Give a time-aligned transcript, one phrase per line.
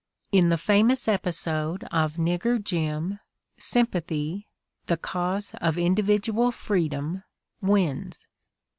[0.31, 3.19] In the famous episode of Nigger Jim,
[3.59, 4.47] "sympathy,"
[4.87, 7.21] the cause of indi vidual freedom,
[7.61, 8.25] wins.